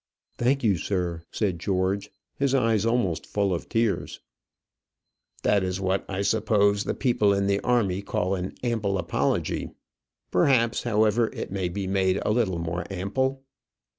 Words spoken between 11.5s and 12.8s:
may be made a little